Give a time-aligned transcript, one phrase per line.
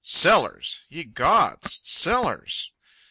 [0.03, 0.79] Sellers!
[0.89, 1.79] Ye gods!
[1.83, 2.71] Sellers!